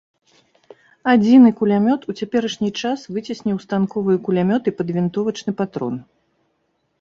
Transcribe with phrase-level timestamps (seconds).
[1.11, 5.95] Адзіны кулямёт ў цяперашні час выцесніў станковыя кулямёты пад вінтовачны патрон.